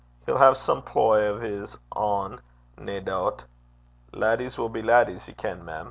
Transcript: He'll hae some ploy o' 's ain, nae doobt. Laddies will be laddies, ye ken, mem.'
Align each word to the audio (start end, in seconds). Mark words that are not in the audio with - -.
He'll 0.25 0.39
hae 0.39 0.55
some 0.55 0.81
ploy 0.81 1.27
o' 1.27 1.39
's 1.63 1.77
ain, 1.95 2.39
nae 2.75 3.01
doobt. 3.01 3.45
Laddies 4.13 4.57
will 4.57 4.67
be 4.69 4.81
laddies, 4.81 5.27
ye 5.27 5.35
ken, 5.35 5.63
mem.' 5.63 5.79